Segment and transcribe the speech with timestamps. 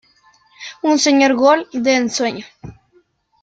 [0.89, 2.45] Un señor gol de ensueño.